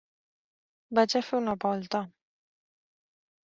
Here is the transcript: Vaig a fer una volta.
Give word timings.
Vaig 1.01 1.15
a 1.21 1.21
fer 1.29 1.43
una 1.43 1.57
volta. 1.67 2.05